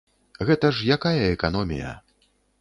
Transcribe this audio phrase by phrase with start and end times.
[0.47, 1.93] Гэта ж якая эканомія!